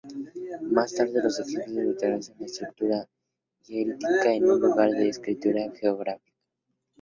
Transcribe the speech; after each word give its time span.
Más 0.71 0.95
tarde, 0.95 1.21
los 1.23 1.39
egipcios 1.39 1.67
utilizaron 1.67 2.21
la 2.39 2.45
escritura 2.47 3.09
hierática 3.67 4.33
en 4.33 4.41
lugar 4.41 4.89
de 4.89 4.97
la 5.01 5.05
escritura 5.11 5.71
jeroglífica. 5.79 6.31